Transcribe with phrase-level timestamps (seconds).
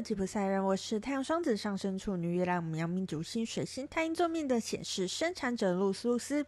[0.00, 6.46] 吉普赛人，我是太阳双子上升处女月亮牡羊命主星水星太阴坐命的显示生产者露苏斯。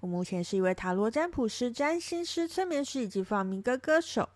[0.00, 4.28] 我目前是一位塔罗占卜师、占星师、催眠师以及放民歌歌手。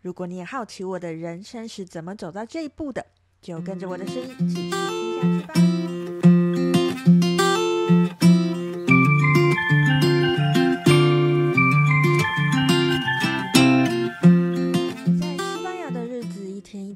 [0.00, 3.04] 如果你也好奇我的人生是怎么走到这一步的，
[3.42, 5.77] 就跟着我的声音继续听下去吧。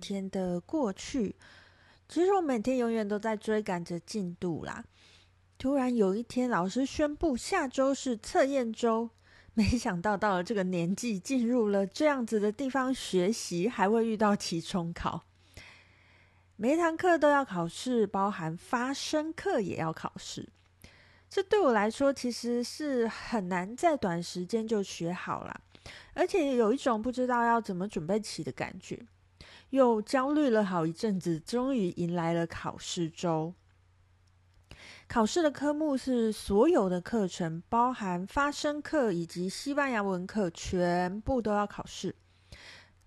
[0.03, 1.37] 天的过去，
[2.09, 4.85] 其实我每天永远都在追赶着进度啦。
[5.57, 9.09] 突然有一天，老师宣布下周是测验周，
[9.55, 15.23] 没想到到了这个年纪，进入了这样子的地方学习，还会遇到期中考。
[16.57, 20.49] 每一堂课都要考试，包含发声课也要考试。
[21.31, 25.61] 这对我来说，其实是很难在短时间就学好了，
[26.13, 28.99] 而且有一种不知道要怎么准备起的感觉。
[29.73, 33.55] 又焦虑了好一阵子，终于迎来了考试周。
[35.09, 42.15] 考试的科目是所有的课程，包含发声课以及西班牙文课，全部都要考试。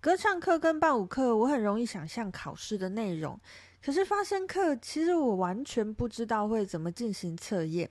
[0.02, 3.40] 歌唱课跟伴舞课，我很容易想象考试的内容。
[3.80, 7.88] 可是发声课，其实我完全不知道会怎么进行测验。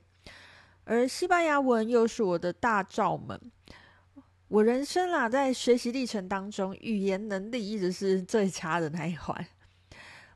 [0.83, 3.41] 而西班牙文又是我的大罩门。
[4.55, 9.45] 我人生啦，在学习历程当中，语言能力一直是最差的那一环。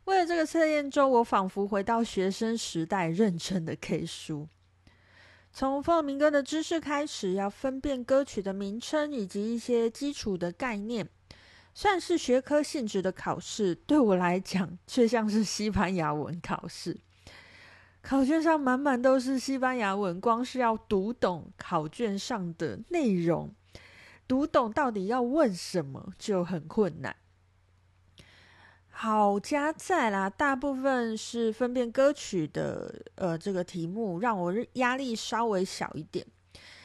[0.06, 4.48] 为了这个测验周，我仿佛回到学生时代认真的 K 书，
[5.52, 11.08] 从凤鸣歌的知识开始，要分辨歌曲的名称以及一些基础的概念，
[11.72, 16.98] 算是学科性质的考试，对我来讲却像是西班牙文考试。
[18.02, 23.54] 考卷上满满都是西班牙文，光是要读懂考卷上的内容。
[24.28, 27.16] 读懂到底要问什么就很困难。
[28.90, 36.26] 好加在啦，大部分是分辨歌曲的，呃，这个题目让我压力稍微小一点。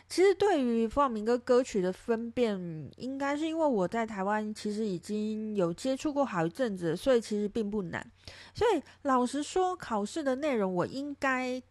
[0.08, 8.06] 其实对于放民歌歌曲的分辨，应该是因为我在台湾其实已经有接触过好一阵子，所以其实并不难。
[8.54, 11.62] 所以老实说，考试的内容我应该。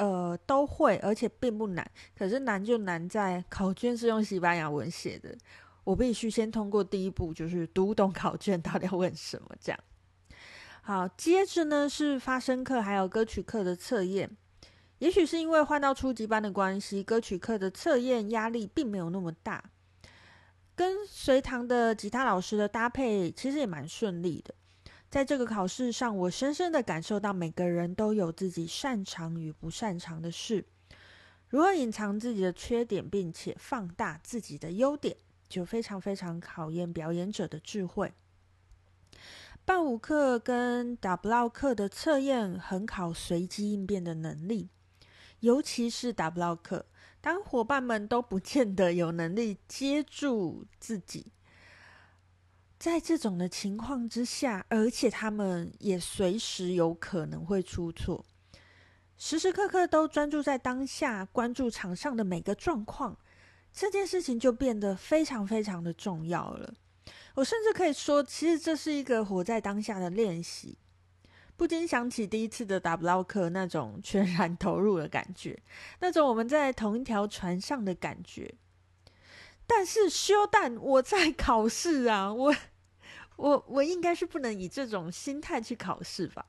[0.00, 1.90] 呃，都会，而且并不难。
[2.16, 5.36] 可是难就难在考卷是用西班牙文写的，
[5.84, 9.48] 我必须先通过第一步，就是读懂考卷到底要问什么。
[9.60, 9.78] 这样，
[10.80, 14.34] 好，接着呢是发声课还有歌曲课的测验。
[15.00, 19.62] 也许是因为换到初级班的关系，歌曲课的测验压力并没有那么大。
[20.74, 24.54] 跟随堂的吉他老师的搭配其实也蛮顺利的。
[25.10, 30.64] 在这个考试上，我深深的感受到每个人都有自己擅长与不擅长的事，
[31.48, 35.16] 如何隐藏自己的缺点，并且放大自己的优点，
[35.48, 38.12] 就非常非常考验表演者的智慧。
[39.64, 44.68] 伴舞课跟打布劳课的测验很考随机应变的能力，
[45.40, 46.86] 尤其是打布劳课，
[47.20, 51.32] 当伙伴们都不见得有能力接住自己。
[52.80, 58.24] 在这种的情况之下，而且他们也随时有可能会出错，
[59.18, 63.18] 时时刻刻都专注在当下，关注场上的每个状况，
[63.70, 66.72] 这件事情就变得非常非常的重要了。
[67.34, 70.78] 我甚至可以说，其实这是一个活在当下的练习。
[71.58, 75.62] 不禁想起第一次的打布劳课那种全然投入的感觉，
[75.98, 78.54] 那种我们在同一条船上的感觉。
[79.70, 82.54] 但是修蛋，我在考试啊， 我。
[83.36, 86.44] 我我应该是不能以这种心态去考试吧？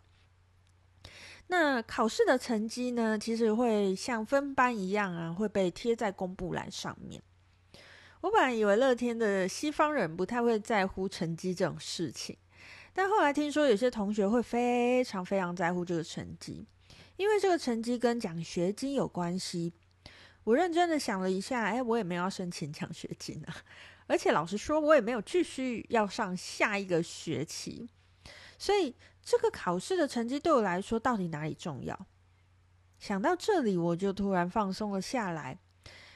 [1.47, 3.17] 那考试的成绩呢？
[3.17, 7.23] 其实会像分班一样啊，会被贴在公布栏上面。
[8.19, 12.37] 我本来以为乐天的西方人不太会在乎成绩这种事情，
[12.91, 16.67] 但后来听说有些同学会非常非常在乎这个成绩，
[17.15, 19.71] 因为这个成绩跟奖学金有关系。
[20.43, 23.55] 我认真的想了一下，哎，我也没有要申请奖学金啊。
[24.07, 27.89] 而且老实说，我也没有继续要上下一个学期，
[28.57, 32.07] 所以这个考试的成绩对我来说到底哪里重要？
[32.99, 35.57] 想到这里，我就突然放松了下来。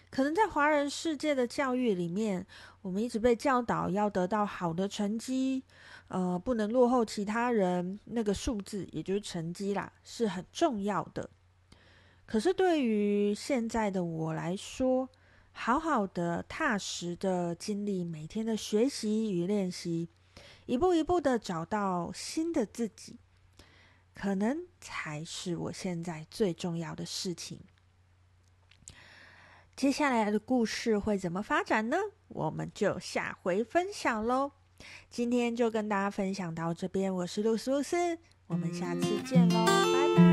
[0.10, 2.46] 可能在华人世界的教育里面，
[2.82, 5.64] 我们一直被教导要得到好的成绩，
[6.08, 8.00] 呃，不能落后其他人。
[8.06, 11.30] 那个数字，也就是成绩啦，是很重要的。
[12.26, 15.10] 可是对于现在的我来说，
[15.52, 20.10] 好好的、踏实的经历每天的学习与练习，
[20.66, 23.18] 一步一步的找到新的自己，
[24.14, 27.60] 可能才是我现在最重要的事情。
[29.76, 31.98] 接下来的故事会怎么发展呢？
[32.30, 34.52] 我们就下回分享喽。
[35.10, 38.18] 今天就跟大家分享到这边，我是露丝露丝，
[38.48, 40.25] 我们下次见喽，拜拜。